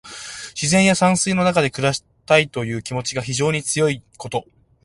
[0.59, 4.45] 自然や山水の中で暮らしたいという気持ちが非常に強いこと。